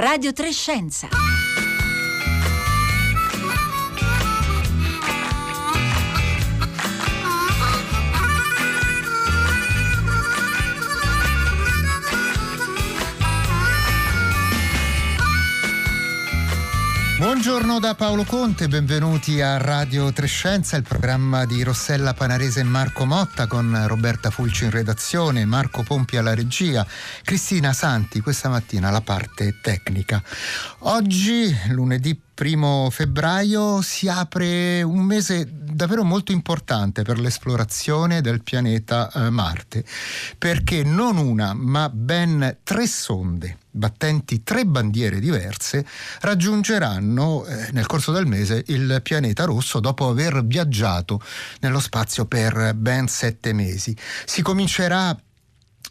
[0.00, 1.39] Radio Trescenza.
[17.42, 23.06] Buongiorno da Paolo Conte, benvenuti a Radio Trescenza, il programma di Rossella Panarese e Marco
[23.06, 26.86] Motta con Roberta Fulci in redazione, Marco Pompi alla regia,
[27.24, 30.22] Cristina Santi questa mattina alla parte tecnica.
[30.80, 39.10] Oggi, lunedì primo febbraio si apre un mese davvero molto importante per l'esplorazione del pianeta
[39.12, 39.84] eh, Marte,
[40.38, 45.86] perché non una, ma ben tre sonde battenti tre bandiere diverse
[46.22, 51.20] raggiungeranno eh, nel corso del mese il pianeta rosso dopo aver viaggiato
[51.60, 53.94] nello spazio per ben sette mesi.
[54.24, 55.14] Si comincerà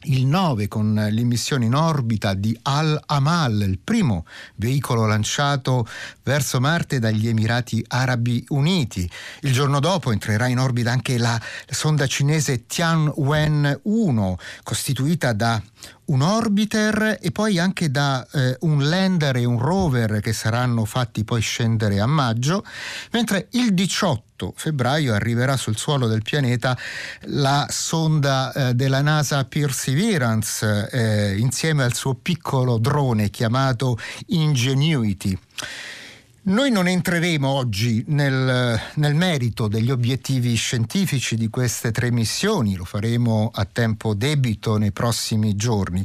[0.03, 4.25] il 9 con l'immissione in orbita di Al-Amal, il primo
[4.55, 5.85] veicolo lanciato
[6.23, 9.09] verso Marte dagli Emirati Arabi Uniti.
[9.41, 15.62] Il giorno dopo entrerà in orbita anche la sonda cinese Tianwen-1, costituita da
[16.10, 21.24] un orbiter e poi anche da eh, un lander e un rover che saranno fatti
[21.24, 22.63] poi scendere a maggio,
[23.12, 26.77] mentre il 18 febbraio arriverà sul suolo del pianeta
[27.24, 35.37] la sonda eh, della NASA Perseverance eh, insieme al suo piccolo drone chiamato Ingenuity.
[36.41, 42.85] Noi non entreremo oggi nel, nel, merito degli obiettivi scientifici di queste tre missioni, lo
[42.85, 46.04] faremo a tempo debito nei prossimi giorni.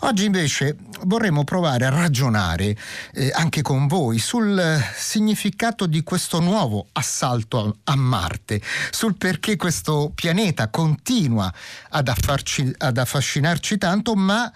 [0.00, 2.76] Oggi invece vorremmo provare a ragionare
[3.12, 4.60] eh, anche con voi sul
[4.92, 11.52] significato di questo nuovo assalto a, Marte, sul perché questo pianeta continua
[11.90, 14.52] ad, affarci, ad affascinarci tanto, ma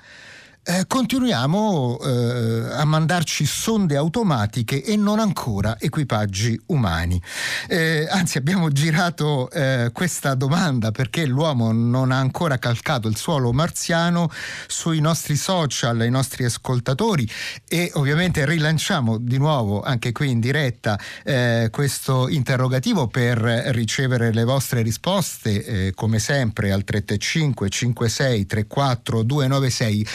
[0.71, 7.21] eh, continuiamo eh, a mandarci sonde automatiche e non ancora equipaggi umani.
[7.67, 13.53] Eh, anzi, abbiamo girato eh, questa domanda perché l'uomo non ha ancora calcato il suolo
[13.53, 14.31] marziano
[14.69, 17.29] sui nostri social, ai nostri ascoltatori
[17.67, 24.45] e ovviamente rilanciamo di nuovo anche qui in diretta eh, questo interrogativo per ricevere le
[24.45, 30.07] vostre risposte eh, come sempre al 335 56 34 296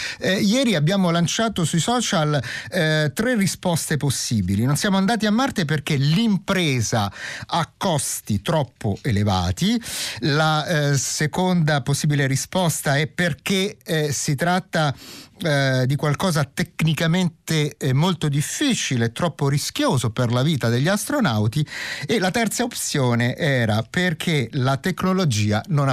[0.46, 4.64] ieri abbiamo lanciato sui social eh, tre risposte possibili.
[4.64, 7.12] Non siamo andati a Marte perché l'impresa
[7.46, 9.82] ha costi troppo elevati.
[10.20, 14.94] La eh, seconda possibile risposta è perché eh, si tratta
[15.42, 21.66] eh, di qualcosa tecnicamente eh, molto difficile, troppo rischioso per la vita degli astronauti
[22.06, 25.90] e la terza opzione era perché la tecnologia non,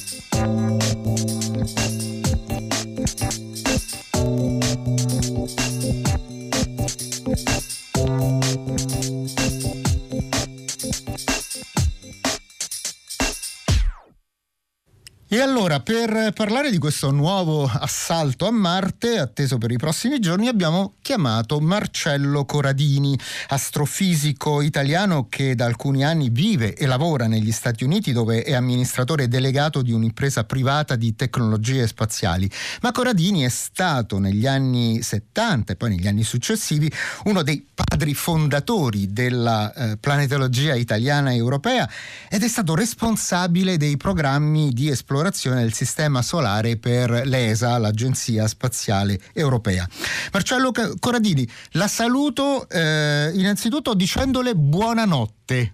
[15.38, 20.48] E allora, per parlare di questo nuovo assalto a Marte, atteso per i prossimi giorni,
[20.48, 23.16] abbiamo chiamato Marcello Coradini,
[23.50, 29.28] astrofisico italiano che da alcuni anni vive e lavora negli Stati Uniti, dove è amministratore
[29.28, 32.50] delegato di un'impresa privata di tecnologie spaziali.
[32.82, 36.92] Ma Coradini è stato negli anni 70 e poi negli anni successivi
[37.26, 41.88] uno dei padri fondatori della eh, planetologia italiana e europea
[42.28, 48.48] ed è stato responsabile dei programmi di esplorazione esplorazione del sistema solare per l'ESA, l'Agenzia
[48.48, 49.88] Spaziale Europea.
[50.32, 55.74] Marcello Corradini, la saluto eh, innanzitutto dicendole buonanotte.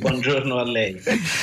[0.00, 1.00] Buongiorno a lei.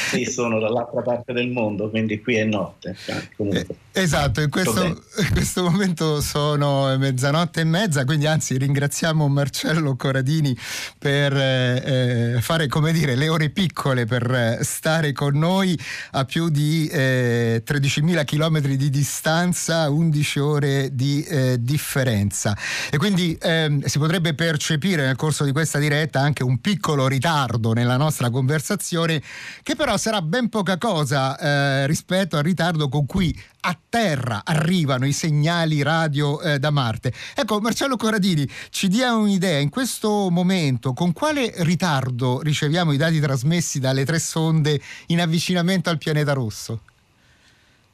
[0.09, 2.94] Sì, sono dall'altra parte del mondo, quindi qui è notte.
[3.38, 9.95] Eh, esatto, in questo, in questo, momento sono mezzanotte e mezza, quindi anzi ringraziamo Marcello
[9.95, 10.56] Coradini
[10.98, 15.80] per eh, eh fare, come dire, le ore piccole per stare con noi
[16.12, 22.57] a più di eh, 13.000 km di distanza, 11 ore di eh, differenza.
[22.92, 27.69] E quindi ehm, si potrebbe percepire nel corso di questa diretta anche un piccolo ritardo
[27.74, 29.21] nella nostra conversazione,
[29.63, 35.06] che però sarà ben poca cosa eh, rispetto al ritardo con cui a terra arrivano
[35.06, 37.13] i segnali radio eh, da Marte.
[37.36, 43.19] Ecco, Marcello Corradini, ci dia un'idea, in questo momento con quale ritardo riceviamo i dati
[43.19, 46.81] trasmessi dalle tre sonde in avvicinamento al pianeta rosso?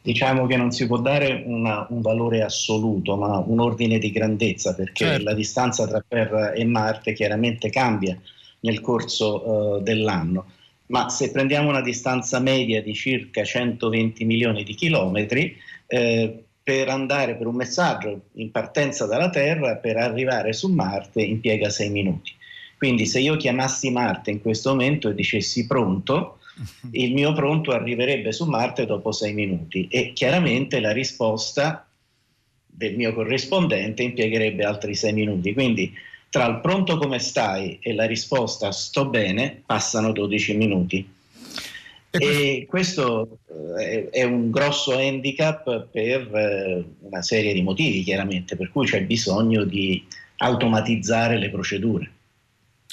[0.01, 4.75] Diciamo che non si può dare una, un valore assoluto, ma un ordine di grandezza,
[4.75, 5.23] perché certo.
[5.23, 8.15] la distanza tra Terra e Marte chiaramente cambia
[8.65, 10.51] nel corso uh, dell'anno.
[10.87, 15.57] Ma se prendiamo una distanza media di circa 120 milioni di chilometri,
[15.87, 21.69] eh, per andare per un messaggio in partenza dalla Terra, per arrivare su Marte, impiega
[21.69, 22.33] sei minuti.
[22.77, 26.39] Quindi se io chiamassi Marte in questo momento e dicessi pronto,
[26.91, 31.87] il mio pronto arriverebbe su Marte dopo sei minuti e chiaramente la risposta
[32.65, 35.53] del mio corrispondente impiegherebbe altri sei minuti.
[35.53, 35.93] Quindi
[36.35, 41.09] tra il pronto come stai e la risposta sto bene passano 12 minuti.
[42.09, 43.37] E questo
[43.79, 49.03] eh, è un grosso handicap per eh, una serie di motivi, chiaramente, per cui c'è
[49.03, 50.05] bisogno di
[50.39, 52.11] automatizzare le procedure.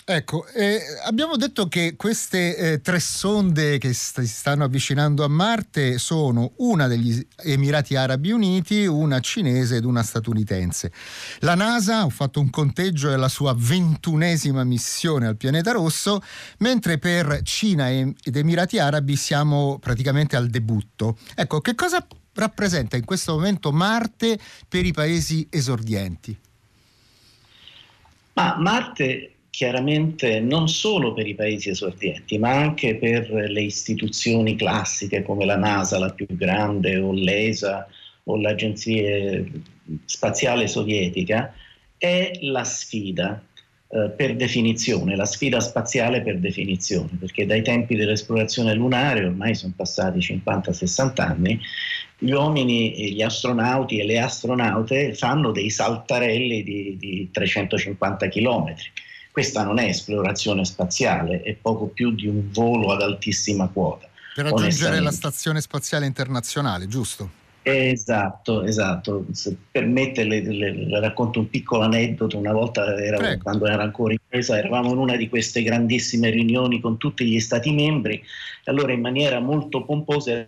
[0.04, 5.96] Ecco, eh, abbiamo detto che queste eh, tre sonde che si stanno avvicinando a Marte
[5.99, 10.90] sono una degli Emirati Arabi Uniti, una cinese ed una statunitense.
[11.40, 16.20] La NASA ha fatto un conteggio è la sua ventunesima missione al pianeta rosso,
[16.58, 21.16] mentre per Cina ed Emirati Arabi siamo praticamente al debutto.
[21.37, 24.37] Ecco, che cosa rappresenta in questo momento Marte
[24.69, 26.37] per i paesi esordienti?
[28.34, 35.22] Ma Marte chiaramente non solo per i paesi esordienti, ma anche per le istituzioni classiche
[35.22, 37.87] come la NASA, la più grande, o l'ESA
[38.25, 39.44] o l'Agenzia
[40.06, 41.52] Spaziale Sovietica,
[41.99, 43.44] è la sfida
[43.88, 49.75] eh, per definizione, la sfida spaziale per definizione, perché dai tempi dell'esplorazione lunare, ormai sono
[49.76, 51.60] passati 50-60 anni,
[52.16, 58.90] gli uomini, gli astronauti e le astronaute fanno dei saltarelli di, di 350 chilometri
[59.32, 64.06] questa non è esplorazione spaziale, è poco più di un volo ad altissima quota.
[64.34, 67.40] Per raggiungere la Stazione Spaziale Internazionale, giusto?
[67.62, 69.25] Esatto, esatto.
[69.32, 72.37] Se permette, le, le, le, racconto un piccolo aneddoto.
[72.37, 76.81] Una volta, era, quando era ancora in presa, eravamo in una di queste grandissime riunioni
[76.81, 78.23] con tutti gli Stati membri.
[78.64, 80.46] Allora, in maniera molto pomposa,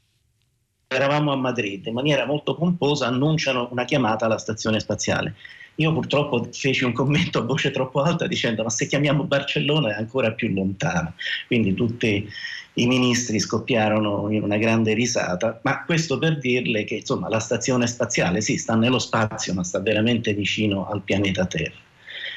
[0.88, 5.34] eravamo a Madrid, in maniera molto pomposa annunciano una chiamata alla stazione spaziale.
[5.76, 9.98] Io purtroppo feci un commento a voce troppo alta dicendo ma se chiamiamo Barcellona è
[9.98, 11.14] ancora più lontano.
[11.46, 12.28] Quindi tutti
[12.74, 17.86] i ministri scoppiarono in una grande risata, ma questo per dirle che insomma, la stazione
[17.86, 21.82] spaziale sì, sta nello spazio, ma sta veramente vicino al pianeta Terra.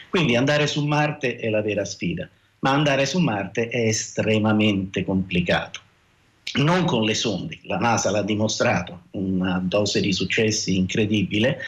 [0.10, 2.30] Quindi andare su Marte è la vera sfida,
[2.60, 5.82] ma andare su Marte è estremamente complicato.
[6.60, 11.60] Non con le sonde, la NASA l'ha dimostrato, una dose di successi incredibile,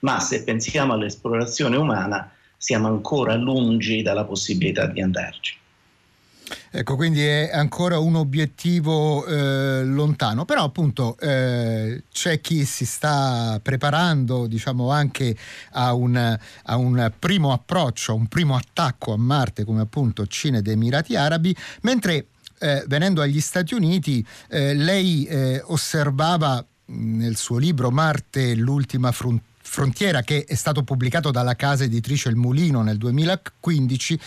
[0.00, 5.56] ma se pensiamo all'esplorazione umana siamo ancora lungi dalla possibilità di andarci.
[6.70, 13.58] Ecco, quindi è ancora un obiettivo eh, lontano, però appunto eh, c'è chi si sta
[13.62, 15.36] preparando diciamo anche
[15.72, 20.58] a un, a un, primo approccio, a un primo attacco a Marte come appunto Cina
[20.58, 22.28] ed Emirati Arabi, mentre
[22.58, 29.47] eh, venendo agli Stati Uniti eh, lei eh, osservava nel suo libro Marte l'ultima frontiera
[29.68, 34.18] Frontiera che è stato pubblicato dalla casa editrice Il Mulino nel 2015,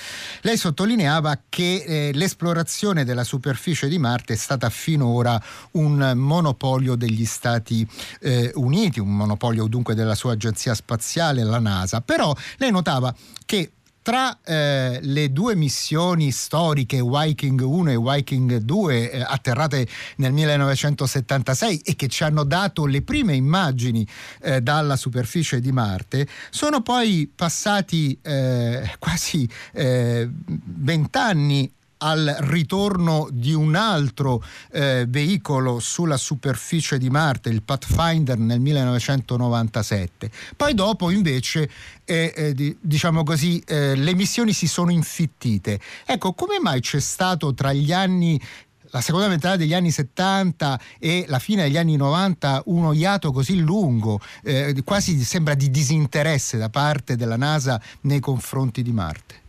[0.41, 5.41] lei sottolineava che eh, l'esplorazione della superficie di Marte è stata finora
[5.71, 7.85] un monopolio degli Stati
[8.21, 12.01] eh, Uniti, un monopolio dunque della sua agenzia spaziale, la NASA.
[12.01, 13.13] Però lei notava
[13.43, 20.33] che tra eh, le due missioni storiche Viking 1 e Viking 2 eh, atterrate nel
[20.33, 24.07] 1976 e che ci hanno dato le prime immagini
[24.41, 31.71] eh, dalla superficie di Marte, sono poi passati eh, quasi eh, vent'anni
[32.03, 40.31] al ritorno di un altro eh, veicolo sulla superficie di Marte, il Pathfinder nel 1997.
[40.55, 41.69] Poi dopo invece,
[42.05, 45.79] eh, eh, diciamo così, eh, le missioni si sono infittite.
[46.05, 48.39] Ecco, come mai c'è stato tra gli anni
[48.91, 53.57] la seconda metà degli anni 70 e la fine degli anni 90 uno iato così
[53.59, 59.40] lungo, eh, quasi sembra di disinteresse da parte della NASA nei confronti di Marte?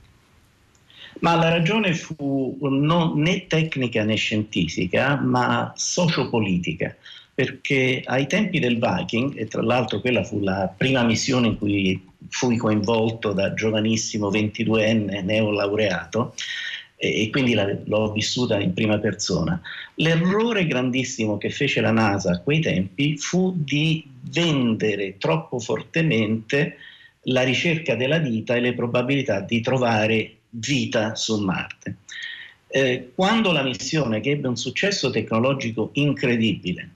[1.22, 6.96] Ma la ragione fu non, né tecnica né scientifica, ma sociopolitica,
[7.32, 12.10] perché ai tempi del Viking, e tra l'altro quella fu la prima missione in cui
[12.28, 16.34] fui coinvolto da giovanissimo 22enne neolaureato,
[16.96, 19.60] e quindi la, l'ho vissuta in prima persona.
[19.96, 26.78] L'errore grandissimo che fece la NASA a quei tempi fu di vendere troppo fortemente
[27.26, 31.96] la ricerca della vita e le probabilità di trovare vita su Marte.
[32.68, 36.90] Eh, quando la missione, che ebbe un successo tecnologico incredibile,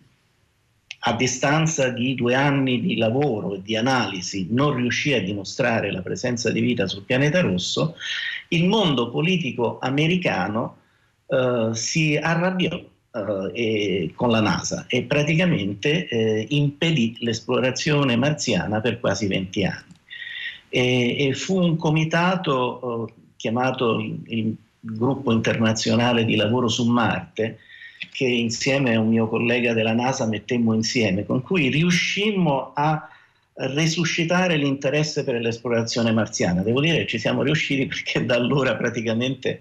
[1.00, 6.00] a distanza di due anni di lavoro e di analisi non riuscì a dimostrare la
[6.00, 7.94] presenza di vita sul pianeta rosso,
[8.48, 10.78] il mondo politico americano
[11.26, 12.82] eh, si arrabbiò
[13.52, 19.94] eh, con la NASA e praticamente eh, impedì l'esplorazione marziana per quasi 20 anni.
[20.68, 23.12] E, e fu un comitato eh,
[23.46, 27.58] chiamato il, il gruppo internazionale di lavoro su Marte,
[28.12, 33.08] che insieme a un mio collega della NASA mettemmo insieme, con cui riuscimmo a
[33.58, 36.62] resuscitare l'interesse per l'esplorazione marziana.
[36.62, 39.60] Devo dire che ci siamo riusciti perché da allora praticamente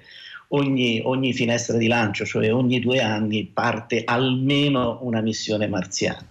[0.50, 6.26] ogni, ogni finestra di lancio, cioè ogni due anni, parte almeno una missione marziana.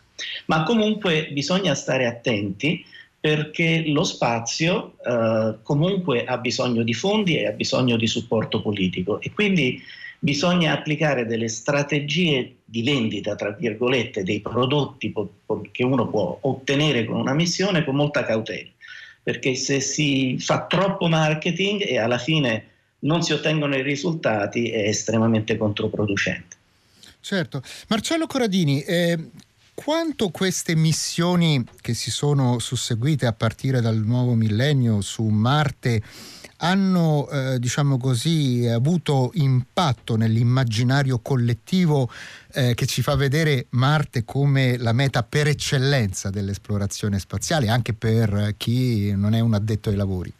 [0.46, 2.84] Ma comunque bisogna stare attenti
[3.24, 9.18] perché lo spazio eh, comunque ha bisogno di fondi e ha bisogno di supporto politico
[9.18, 9.82] e quindi
[10.18, 15.10] bisogna applicare delle strategie di vendita, tra virgolette, dei prodotti
[15.72, 18.68] che uno può ottenere con una missione con molta cautela,
[19.22, 22.66] perché se si fa troppo marketing e alla fine
[23.00, 26.56] non si ottengono i risultati è estremamente controproducente.
[27.20, 27.62] Certo.
[27.88, 29.18] Marcello Corradini, eh,
[29.74, 36.02] quanto queste missioni che si sono susseguite a partire dal nuovo millennio su Marte
[36.58, 42.08] hanno, eh, diciamo così, avuto impatto nell'immaginario collettivo
[42.52, 48.54] eh, che ci fa vedere Marte come la meta per eccellenza dell'esplorazione spaziale, anche per
[48.56, 50.32] chi non è un addetto ai lavori.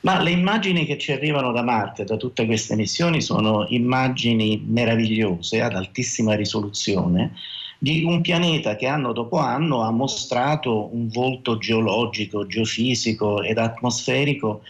[0.00, 5.60] Ma le immagini che ci arrivano da Marte, da tutte queste missioni, sono immagini meravigliose,
[5.60, 7.32] ad altissima risoluzione,
[7.78, 14.62] di un pianeta che anno dopo anno ha mostrato un volto geologico, geofisico ed atmosferico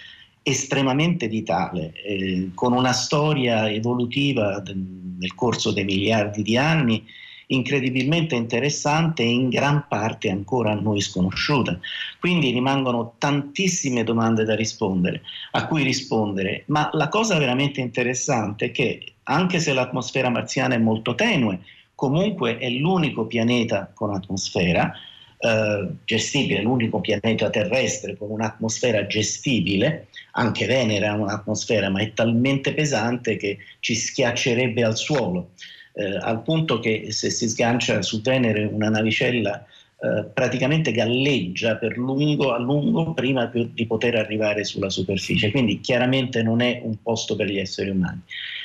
[0.42, 7.04] estremamente vitale, eh, con una storia evolutiva nel corso dei miliardi di anni
[7.48, 11.78] incredibilmente interessante e in gran parte ancora a noi sconosciuta.
[12.20, 15.22] Quindi rimangono tantissime domande da rispondere,
[15.52, 20.78] a cui rispondere, ma la cosa veramente interessante è che anche se l'atmosfera marziana è
[20.78, 21.60] molto tenue,
[21.98, 24.92] comunque è l'unico pianeta con atmosfera
[25.36, 32.72] eh, gestibile, l'unico pianeta terrestre con un'atmosfera gestibile, anche Venere ha un'atmosfera, ma è talmente
[32.72, 35.54] pesante che ci schiaccerebbe al suolo,
[35.94, 39.66] eh, al punto che se si sgancia su Venere una navicella
[40.00, 46.44] eh, praticamente galleggia per lungo a lungo prima di poter arrivare sulla superficie, quindi chiaramente
[46.44, 48.22] non è un posto per gli esseri umani.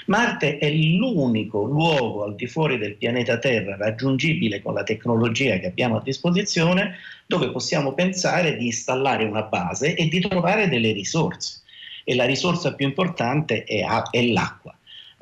[0.07, 5.67] Marte è l'unico luogo al di fuori del pianeta Terra raggiungibile con la tecnologia che
[5.67, 11.62] abbiamo a disposizione dove possiamo pensare di installare una base e di trovare delle risorse.
[12.03, 14.75] E la risorsa più importante è, è l'acqua.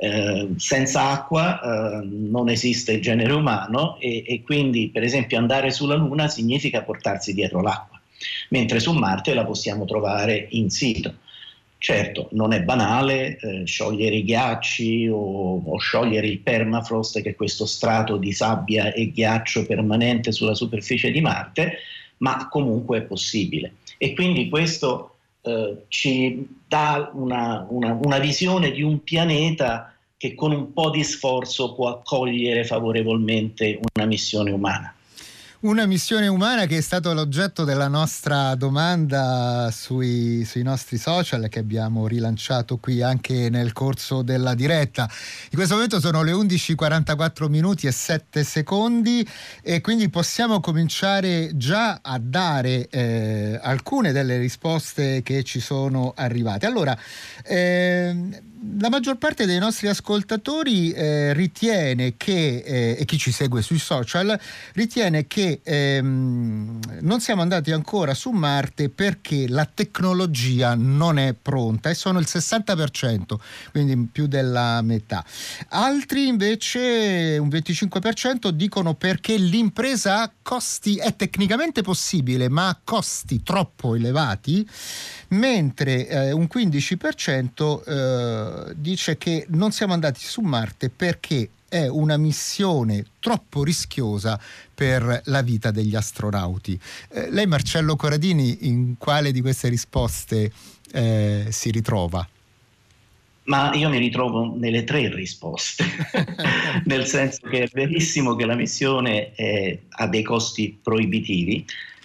[0.03, 5.69] Eh, senza acqua eh, non esiste il genere umano e, e, quindi per esempio andare
[5.69, 8.01] sulla Luna significa portarsi dietro l'acqua,
[8.49, 11.13] mentre su Marte la possiamo trovare in sito.
[11.83, 17.35] Certo, non è banale eh, sciogliere i ghiacci o, o, sciogliere il permafrost, che è
[17.35, 21.79] questo strato di sabbia e ghiaccio permanente sulla superficie di Marte,
[22.17, 23.77] ma comunque è possibile.
[23.97, 30.51] E quindi questo eh, ci dà una, una, una visione di un pianeta che con
[30.51, 34.93] un po' di sforzo può accogliere favorevolmente una missione umana.
[35.63, 41.59] Una missione umana che è stato l'oggetto della nostra domanda sui, sui, nostri social che
[41.59, 45.03] abbiamo rilanciato qui anche nel corso della diretta.
[45.03, 49.23] In questo momento sono le 11.44 minuti e 7 secondi
[49.61, 56.65] e quindi possiamo cominciare già a dare eh, alcune delle risposte che ci sono arrivate.
[56.65, 56.97] Allora,
[57.43, 58.49] eh,
[58.79, 63.79] la maggior parte dei nostri ascoltatori eh, ritiene che, eh, e chi ci segue sui
[63.79, 64.39] social,
[64.73, 71.89] ritiene che ehm, non siamo andati ancora su Marte perché la tecnologia non è pronta
[71.89, 73.35] e sono il 60%,
[73.71, 75.25] quindi più della metà.
[75.69, 83.43] Altri invece, un 25%, dicono perché l'impresa ha costi, è tecnicamente possibile, ma ha costi
[83.43, 84.67] troppo elevati
[85.29, 92.17] mentre eh, un 15% eh, dice che non siamo andati su Marte perché è una
[92.17, 94.37] missione troppo rischiosa
[94.81, 96.79] per la vita degli astronauti.
[97.09, 100.51] Eh, lei Marcello Corradini in quale di queste risposte
[100.91, 102.27] eh, si ritrova?
[103.43, 105.85] Ma io mi ritrovo nelle tre risposte,
[106.85, 111.63] nel senso che è verissimo che la missione è, ha dei costi proibitivi,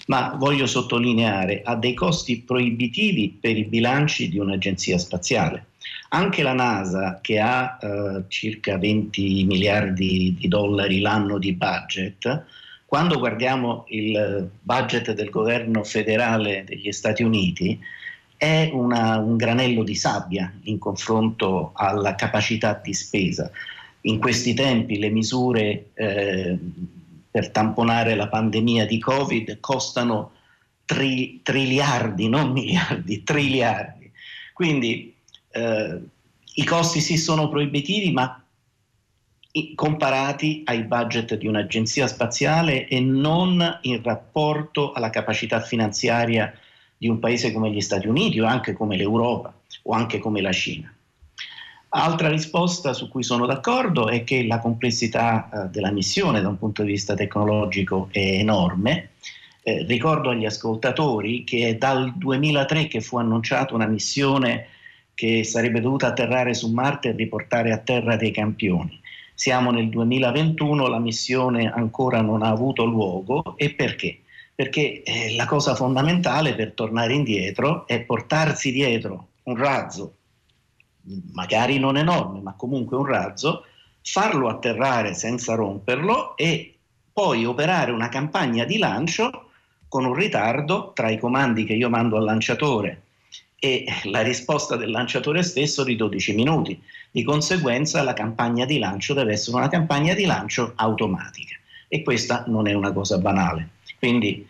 [0.08, 5.68] ma voglio sottolineare ha dei costi proibitivi per i bilanci di un'agenzia spaziale,
[6.10, 12.44] Anche la NASA, che ha eh, circa 20 miliardi di dollari l'anno di budget,
[12.86, 17.78] quando guardiamo il budget del governo federale degli Stati Uniti,
[18.36, 23.50] è una, un granello di sabbia in confronto alla capacità di spesa.
[24.02, 26.56] In questi tempi le misure eh,
[27.28, 30.30] per tamponare la pandemia di Covid costano
[30.84, 34.10] tri, triliardi, non miliardi, triliardi.
[34.52, 35.12] Quindi
[35.50, 36.00] eh,
[36.54, 38.40] i costi sì sono proibitivi, ma
[39.74, 46.52] comparati ai budget di un'agenzia spaziale e non in rapporto alla capacità finanziaria
[46.96, 50.52] di un paese come gli Stati Uniti o anche come l'Europa o anche come la
[50.52, 50.92] Cina.
[51.88, 56.58] Altra risposta su cui sono d'accordo è che la complessità eh, della missione da un
[56.58, 59.10] punto di vista tecnologico è enorme.
[59.62, 64.66] Eh, ricordo agli ascoltatori che è dal 2003 che fu annunciata una missione
[65.14, 69.00] che sarebbe dovuta atterrare su Marte e riportare a terra dei campioni.
[69.36, 74.20] Siamo nel 2021, la missione ancora non ha avuto luogo e perché?
[74.54, 80.14] Perché eh, la cosa fondamentale per tornare indietro è portarsi dietro un razzo,
[81.32, 83.66] magari non enorme, ma comunque un razzo,
[84.00, 86.74] farlo atterrare senza romperlo e
[87.12, 89.50] poi operare una campagna di lancio
[89.86, 93.02] con un ritardo tra i comandi che io mando al lanciatore
[93.58, 96.82] e la risposta del lanciatore stesso di 12 minuti.
[97.16, 101.56] Di conseguenza la campagna di lancio deve essere una campagna di lancio automatica
[101.88, 103.70] e questa non è una cosa banale.
[103.98, 104.46] Quindi,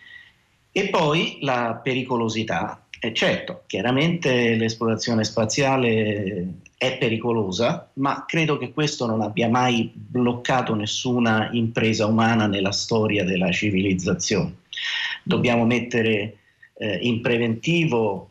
[0.72, 2.84] e poi la pericolosità.
[2.98, 10.74] E certo, chiaramente l'esplorazione spaziale è pericolosa, ma credo che questo non abbia mai bloccato
[10.74, 14.56] nessuna impresa umana nella storia della civilizzazione.
[15.22, 16.38] Dobbiamo mettere
[16.78, 18.30] eh, in preventivo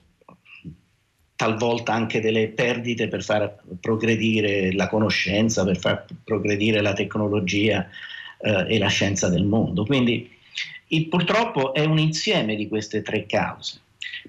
[1.35, 7.87] talvolta anche delle perdite per far progredire la conoscenza, per far progredire la tecnologia
[8.39, 9.85] eh, e la scienza del mondo.
[9.85, 10.31] Quindi
[10.87, 13.81] il, purtroppo è un insieme di queste tre cause,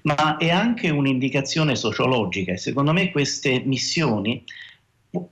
[0.03, 4.43] ma è anche un'indicazione sociologica e secondo me queste missioni,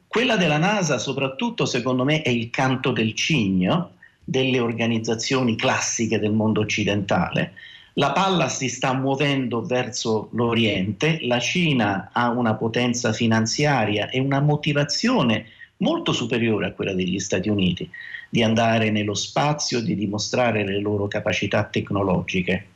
[0.08, 3.92] quella della NASA soprattutto secondo me è il canto del cigno
[4.24, 7.54] delle organizzazioni classiche del mondo occidentale,
[7.98, 14.42] la palla si sta muovendo verso l'Oriente, la Cina ha una potenza finanziaria e una
[14.42, 17.90] motivazione molto superiore a quella degli Stati Uniti
[18.30, 22.68] di andare nello spazio, di dimostrare le loro capacità tecnologiche.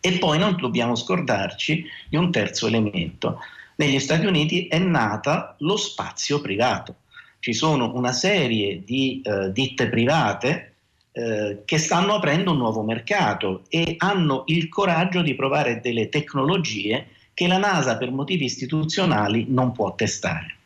[0.00, 3.38] E poi non dobbiamo scordarci di un terzo elemento.
[3.76, 6.96] Negli Stati Uniti è nata lo spazio privato.
[7.38, 10.69] Ci sono una serie di eh, ditte private
[11.12, 17.08] eh, che stanno aprendo un nuovo mercato e hanno il coraggio di provare delle tecnologie
[17.34, 20.56] che la NASA per motivi istituzionali non può testare.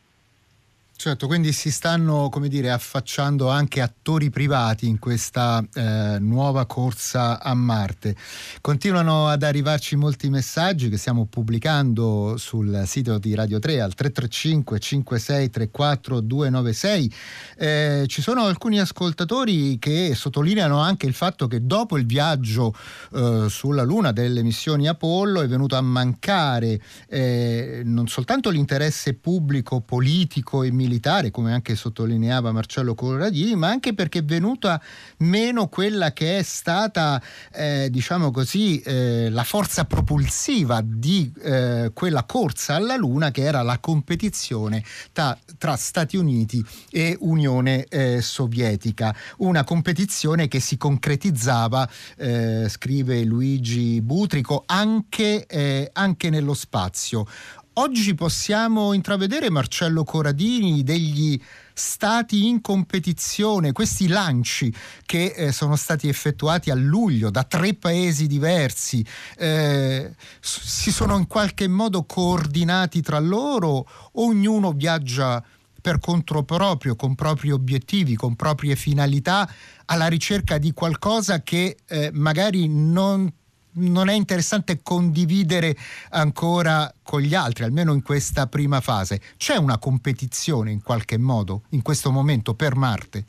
[0.97, 7.53] Certo, quindi si stanno, dire, affacciando anche attori privati in questa eh, nuova corsa a
[7.53, 8.17] Marte.
[8.61, 14.79] Continuano ad arrivarci molti messaggi che stiamo pubblicando sul sito di Radio 3 al 335
[14.79, 17.15] 5634 296.
[17.59, 22.73] Eh, ci sono alcuni ascoltatori che sottolineano anche il fatto che dopo il viaggio
[23.13, 29.81] eh, sulla Luna delle missioni Apollo è venuto a mancare eh, non soltanto l'interesse pubblico,
[29.81, 34.81] politico e militare, militare, come anche sottolineava Marcello Corradini, ma anche perché è venuta
[35.19, 37.21] meno quella che è stata,
[37.53, 43.63] eh, diciamo così, eh, la forza propulsiva di eh, quella corsa alla Luna che era
[43.63, 49.15] la competizione ta, tra Stati Uniti e Unione eh, Sovietica.
[49.39, 57.27] Una competizione che si concretizzava, eh, scrive Luigi Butrico, anche, eh, anche nello spazio.
[57.77, 61.41] Oggi possiamo intravedere, Marcello Coradini, degli
[61.73, 64.73] stati in competizione, questi lanci
[65.05, 69.05] che eh, sono stati effettuati a luglio da tre paesi diversi,
[69.37, 75.43] eh, si sono in qualche modo coordinati tra loro, ognuno viaggia
[75.81, 79.53] per conto proprio, con propri obiettivi, con proprie finalità,
[79.87, 83.29] alla ricerca di qualcosa che eh, magari non
[83.75, 85.77] non è interessante condividere
[86.11, 89.21] ancora con gli altri, almeno in questa prima fase.
[89.37, 93.25] C'è una competizione in qualche modo in questo momento per Marte?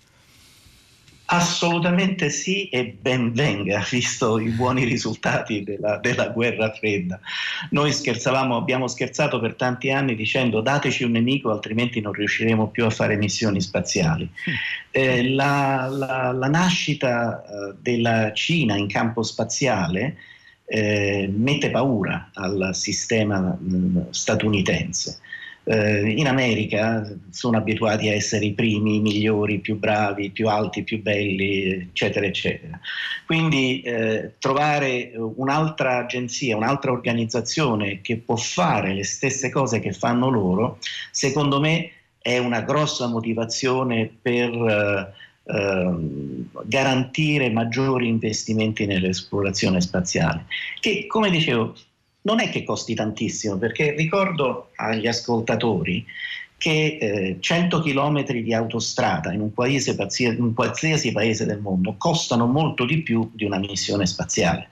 [1.27, 7.19] Assolutamente sì e ben venga, visto i buoni risultati della, della, guerra fredda.
[7.71, 12.85] Noi scherzavamo, abbiamo scherzato per tanti anni dicendo dateci un nemico altrimenti non riusciremo più
[12.85, 14.29] a fare missioni spaziali.
[14.95, 20.15] Eh, la, la, la, nascita eh, della Cina in campo spaziale
[20.65, 25.19] eh, mette paura al sistema mh, mm, statunitense.
[25.67, 30.29] eh, in America sono abituati a essere i primi, i migliori, i più bravi, i
[30.29, 32.79] più alti, i più belli, eccetera, eccetera.
[33.25, 40.29] Quindi eh, trovare un'altra agenzia, un'altra organizzazione che può fare le stesse cose che fanno
[40.29, 40.77] loro,
[41.11, 45.13] secondo me è una grossa motivazione per eh,
[45.45, 50.45] ehm, garantire maggiori investimenti nell'esplorazione spaziale,
[50.79, 51.75] che come dicevo
[52.21, 56.05] non è che costi tantissimo, perché ricordo agli ascoltatori
[56.57, 61.95] che eh, 100 km di autostrada in un, paese, in un qualsiasi paese del mondo
[61.97, 64.69] costano molto di più di una missione spaziale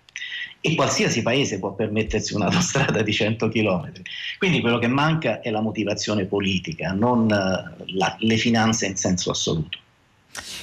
[0.66, 3.92] e qualsiasi paese può permettersi un'autostrada di 100 km.
[4.38, 9.32] Quindi quello che manca è la motivazione politica, non uh, la, le finanze in senso
[9.32, 9.80] assoluto.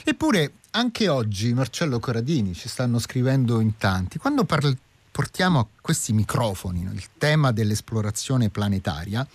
[0.05, 4.77] Eppure anche oggi, Marcello Corradini, ci stanno scrivendo in tanti, quando parli
[5.11, 9.27] portiamo a questi microfoni il tema dell'esplorazione planetaria,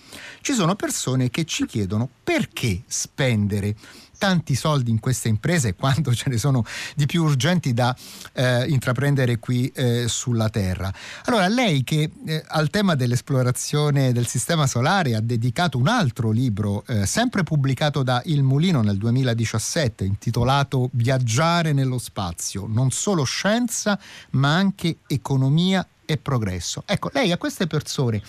[0.42, 3.76] ci sono persone che ci chiedono perché spendere
[4.18, 6.64] tanti soldi in queste imprese quando ce ne sono
[6.96, 7.96] di più urgenti da
[8.34, 10.94] eh, intraprendere qui eh, sulla Terra.
[11.26, 16.84] Allora, lei che eh, al tema dell'esplorazione del sistema solare ha dedicato un altro libro,
[16.88, 24.00] eh, sempre pubblicato da Il Mulino nel 2017, intitolato Viaggiare nello spazio, non solo scienza
[24.32, 26.84] ma anche economia e progresso.
[26.86, 28.22] Ecco, lei a queste persone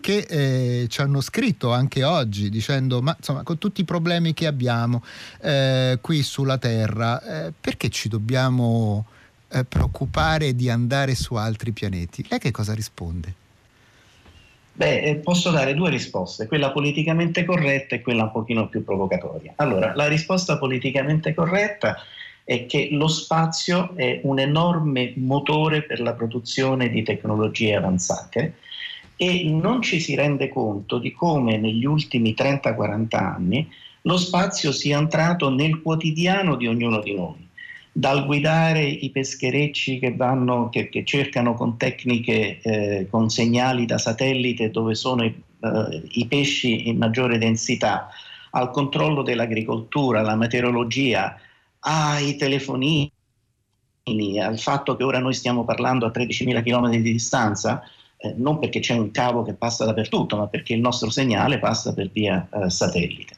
[0.00, 4.46] che eh, ci hanno scritto anche oggi dicendo ma insomma con tutti i problemi che
[4.46, 5.02] abbiamo
[5.40, 9.06] eh, qui sulla Terra, eh, perché ci dobbiamo
[9.48, 12.24] eh, preoccupare di andare su altri pianeti?
[12.28, 13.34] Lei che cosa risponde?
[14.74, 19.52] Beh, eh, posso dare due risposte, quella politicamente corretta e quella un pochino più provocatoria.
[19.56, 22.00] Allora, la risposta politicamente corretta è
[22.44, 28.54] che lo spazio è un enorme motore per la produzione di tecnologie avanzate
[29.16, 33.68] e non ci si rende conto di come negli ultimi 30-40 anni
[34.02, 37.48] lo spazio sia entrato nel quotidiano di ognuno di noi,
[37.92, 43.98] dal guidare i pescherecci che, vanno, che, che cercano con tecniche, eh, con segnali da
[43.98, 48.08] satellite dove sono i, eh, i pesci in maggiore densità,
[48.50, 51.38] al controllo dell'agricoltura, alla meteorologia,
[51.84, 53.10] ai telefonini,
[54.40, 57.82] al fatto che ora noi stiamo parlando a 13.000 km di distanza,
[58.16, 61.92] eh, non perché c'è un cavo che passa dappertutto, ma perché il nostro segnale passa
[61.92, 63.34] per via eh, satellite.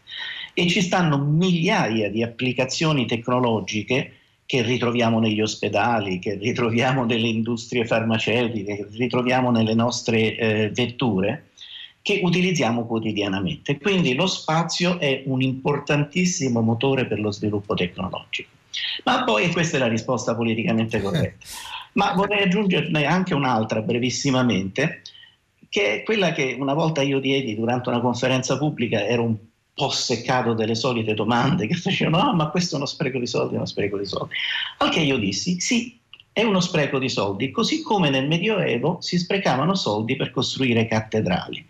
[0.53, 4.13] E ci stanno migliaia di applicazioni tecnologiche
[4.47, 11.49] che ritroviamo negli ospedali, che ritroviamo nelle industrie farmaceutiche, che ritroviamo nelle nostre eh, vetture,
[12.05, 13.79] che utilizziamo quotidianamente.
[13.79, 18.51] Quindi lo spazio è un importantissimo motore per lo sviluppo tecnologico.
[19.05, 21.47] Ma poi, e questa è la risposta politicamente corretta,
[21.95, 25.01] ma vorrei aggiungerne anche un'altra brevissimamente,
[25.71, 29.37] che è quella che una volta io diedi durante una conferenza pubblica, ero un
[29.73, 33.55] po' seccato delle solite domande che facevano, ah, ma questo è uno spreco di soldi,
[33.55, 34.35] è uno spreco di soldi.
[34.77, 35.99] Al che io dissi, sì,
[36.35, 41.67] è uno spreco di soldi, così come nel Medioevo si sprecavano soldi per costruire cattedrali.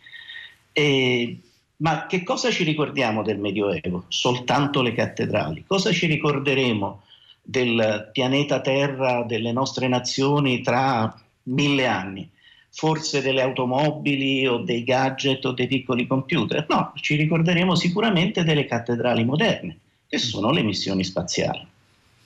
[0.76, 1.38] E,
[1.76, 4.06] ma che cosa ci ricordiamo del Medioevo?
[4.08, 5.64] Soltanto le cattedrali.
[5.66, 7.02] Cosa ci ricorderemo
[7.40, 12.28] del pianeta Terra, delle nostre nazioni tra mille anni?
[12.70, 16.66] Forse delle automobili o dei gadget o dei piccoli computer?
[16.68, 21.64] No, ci ricorderemo sicuramente delle cattedrali moderne, che sono le missioni spaziali.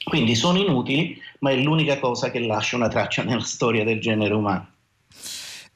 [0.03, 4.33] Quindi sono inutili, ma è l'unica cosa che lascia una traccia nella storia del genere
[4.33, 4.69] umano.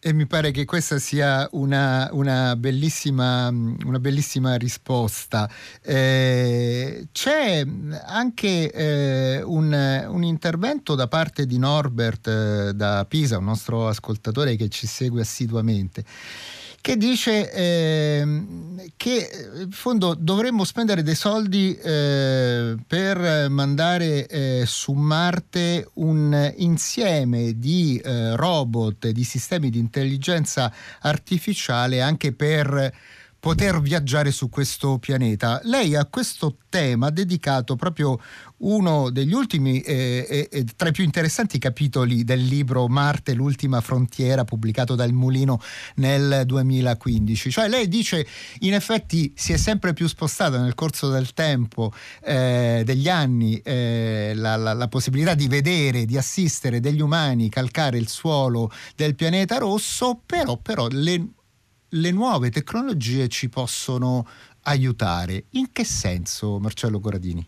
[0.05, 5.49] E mi pare che questa sia una, una, bellissima, una bellissima, risposta.
[5.81, 7.65] Eh, c'è
[8.07, 14.57] anche eh, un, un, intervento da parte di Norbert eh, da Pisa, un nostro ascoltatore
[14.57, 16.05] che ci segue assiduamente
[16.83, 18.45] che dice eh,
[18.97, 27.57] che in fondo dovremmo spendere dei soldi eh, per mandare eh, su Marte un insieme
[27.57, 32.93] di eh, robot, di sistemi di intelligenza artificiale anche per
[33.43, 35.61] poter viaggiare su questo pianeta.
[35.65, 38.21] Lei a questo tema ha dedicato proprio
[38.59, 43.81] uno degli ultimi e eh, eh, tra i più interessanti capitoli del libro Marte, l'ultima
[43.81, 45.61] frontiera, pubblicato dal Mulino
[45.97, 47.51] nel 2015.
[47.51, 48.25] Cioè lei dice
[48.61, 54.35] in effetti si è sempre più spostata nel corso del tempo, eh, degli anni, eh,
[54.37, 59.59] la, la, la possibilità di vedere, di assistere degli umani calcare il suolo del pianeta
[59.59, 61.27] rosso, però, però le
[61.95, 64.27] le nuove tecnologie ci possono
[64.63, 65.45] aiutare.
[65.51, 67.47] In che senso, Marcello Goradini?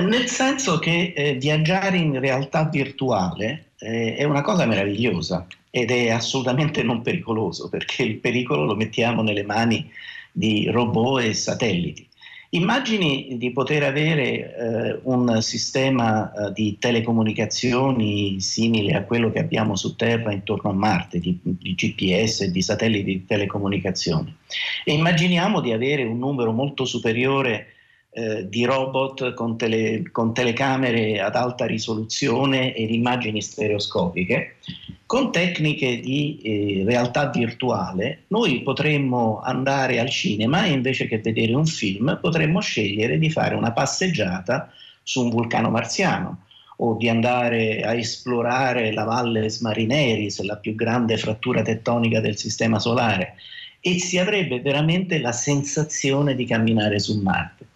[0.00, 6.10] Nel senso che eh, viaggiare in realtà virtuale eh, è una cosa meravigliosa ed è
[6.10, 9.90] assolutamente non pericoloso perché il pericolo lo mettiamo nelle mani
[10.30, 12.06] di robot e satelliti.
[12.50, 19.76] Immagini di poter avere eh, un sistema eh, di telecomunicazioni simile a quello che abbiamo
[19.76, 24.36] su Terra intorno a Marte, di, di GPS e di satelliti di telecomunicazione.
[24.82, 27.74] E immaginiamo di avere un numero molto superiore
[28.18, 34.56] eh, di robot con, tele, con, telecamere ad alta risoluzione ed immagini stereoscopiche,
[35.06, 41.54] con tecniche di eh, realtà virtuale, noi potremmo andare al cinema e invece che vedere
[41.54, 44.72] un film potremmo scegliere di fare una passeggiata
[45.04, 46.42] su un vulcano marziano
[46.78, 52.80] o di andare a esplorare la valle Smarineris, la più grande frattura tettonica del sistema
[52.80, 53.34] solare,
[53.80, 57.67] e si avrebbe veramente la sensazione di camminare su Marte.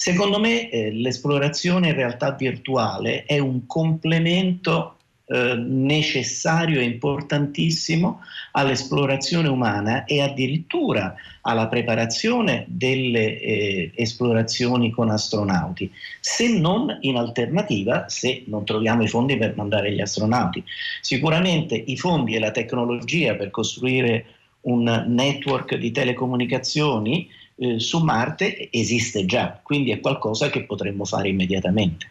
[0.00, 4.94] Secondo me eh, l'esplorazione in realtà virtuale è un complemento
[5.26, 8.20] eh, necessario e importantissimo
[8.52, 18.08] all'esplorazione umana e addirittura alla preparazione delle eh, esplorazioni con astronauti, se non in alternativa,
[18.08, 20.62] se non troviamo i fondi per mandare gli astronauti.
[21.00, 24.26] Sicuramente i fondi e la tecnologia per costruire
[24.60, 31.28] un network di telecomunicazioni eh, su Marte esiste già, quindi è qualcosa che potremmo fare
[31.28, 32.10] immediatamente.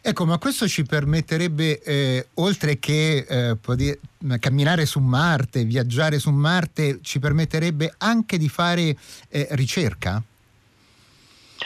[0.00, 3.98] Ecco, ma questo ci permetterebbe, eh, oltre che eh, poter,
[4.38, 8.96] camminare su Marte, viaggiare su Marte, ci permetterebbe anche di fare
[9.28, 10.22] eh, ricerca?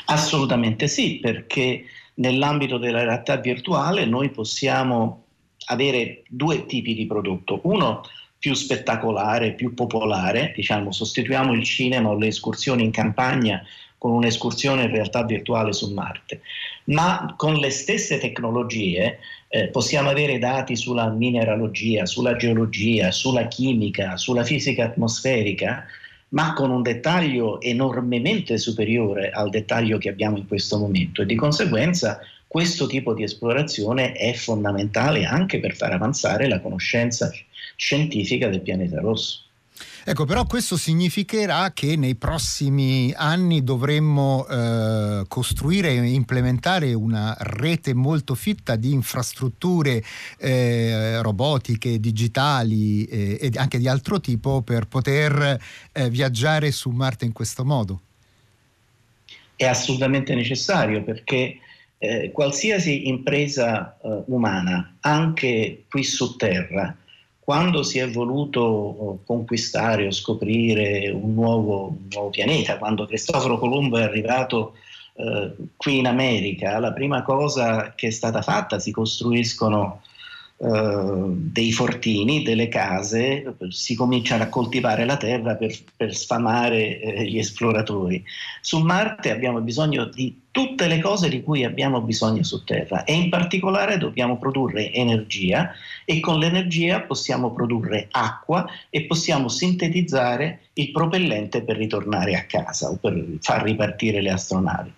[0.07, 1.85] Assolutamente sì, perché
[2.15, 5.25] nell'ambito della realtà virtuale noi possiamo
[5.67, 7.61] avere due tipi di prodotto.
[7.65, 8.03] Uno
[8.41, 13.63] più spettacolare, più popolare, diciamo, sostituiamo il cinema o le escursioni in campagna
[13.99, 16.41] con un'escursione in realtà virtuale su Marte,
[16.85, 24.17] ma con le stesse tecnologie eh, possiamo avere dati sulla mineralogia, sulla geologia, sulla chimica,
[24.17, 25.85] sulla fisica atmosferica,
[26.29, 31.21] ma con un dettaglio enormemente superiore al dettaglio che abbiamo in questo momento.
[31.21, 37.31] E di conseguenza questo tipo di esplorazione è fondamentale anche per far avanzare la conoscenza
[37.81, 39.45] scientifica del pianeta rosso.
[40.05, 47.95] Ecco, però questo significherà che nei prossimi anni dovremmo eh, costruire e implementare una rete
[47.95, 50.03] molto fitta di infrastrutture
[50.39, 55.59] eh, robotiche, digitali eh, e anche di altro tipo per poter
[55.93, 58.01] eh, viaggiare su Marte in questo modo.
[59.57, 61.59] È assolutamente necessario perché
[61.99, 66.97] eh, qualsiasi impresa eh, umana, anche qui su Terra,
[67.51, 73.59] quando si è voluto oh, conquistare o scoprire un nuovo, un nuovo pianeta, quando Cristoforo
[73.59, 74.75] Colombo è arrivato
[75.17, 80.01] eh, qui in America, la prima cosa che è stata fatta, si costruiscono
[80.59, 87.25] eh, dei fortini, delle case, si cominciano a coltivare la terra per, per sfamare eh,
[87.29, 88.23] gli esploratori.
[88.61, 93.15] Su Marte abbiamo bisogno di tutte le cose di cui abbiamo bisogno su Terra e
[93.15, 95.73] in particolare dobbiamo produrre energia
[96.05, 102.89] e con l'energia possiamo produrre acqua e possiamo sintetizzare il propellente per ritornare a casa
[102.89, 104.93] o per far ripartire le astronavi.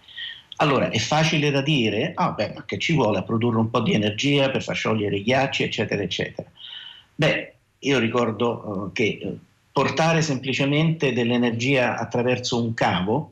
[0.57, 3.81] Allora, è facile da dire, ah beh, ma che ci vuole a produrre un po'
[3.81, 6.49] di energia per far sciogliere i ghiacci, eccetera, eccetera.
[7.15, 9.39] Beh, io ricordo uh, che uh,
[9.73, 13.32] portare semplicemente dell'energia attraverso un cavo,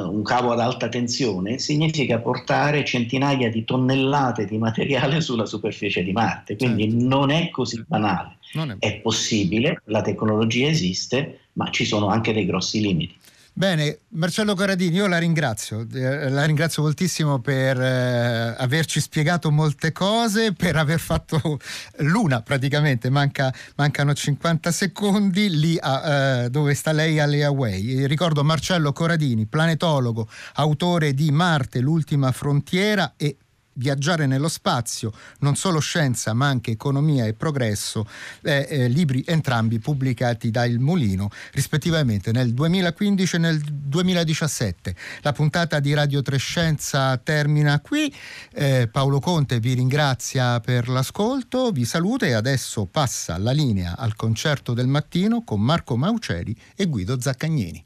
[0.00, 6.12] un cavo ad alta tensione, significa portare centinaia di tonnellate di materiale sulla superficie di
[6.12, 7.06] Marte, quindi certo.
[7.06, 8.36] non è così banale.
[8.78, 8.86] È...
[8.86, 13.14] è possibile, la tecnologia esiste, ma ci sono anche dei grossi limiti.
[13.54, 19.92] Bene, Marcello Corradini, io la ringrazio, eh, la ringrazio moltissimo per eh, averci spiegato molte
[19.92, 21.58] cose, per aver fatto
[21.98, 28.06] l'una praticamente, Manca, mancano 50 secondi lì a, eh, dove sta lei alle Hawaii.
[28.06, 33.36] Ricordo Marcello Corradini, planetologo, autore di Marte, l'ultima frontiera e
[33.74, 38.06] Viaggiare nello spazio, non solo scienza ma anche economia e progresso,
[38.42, 44.94] eh, eh, libri entrambi pubblicati da Il Mulino rispettivamente nel 2015 e nel 2017.
[45.22, 48.12] La puntata di Radio Trescenza termina qui,
[48.52, 54.16] eh, Paolo Conte vi ringrazia per l'ascolto, vi saluta e adesso passa la linea al
[54.16, 57.84] concerto del mattino con Marco Mauceri e Guido Zaccagnini.